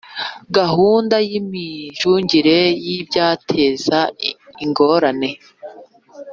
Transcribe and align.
Gahunda 0.57 1.15
y 1.27 1.31
imicungire 1.39 2.59
y 2.85 2.87
ibyateza 2.97 3.99
ingorane 4.63 5.31